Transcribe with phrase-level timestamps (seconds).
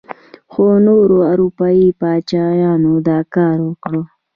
[0.51, 3.93] خو نورو اروپايي پاچاهانو دا کار وکړ.